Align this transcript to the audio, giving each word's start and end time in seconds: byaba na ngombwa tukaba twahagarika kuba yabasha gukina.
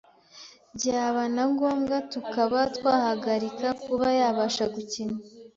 byaba 0.75 1.23
na 1.35 1.43
ngombwa 1.51 1.95
tukaba 2.11 2.59
twahagarika 2.75 3.67
kuba 3.83 4.07
yabasha 4.19 4.63
gukina. 4.73 5.17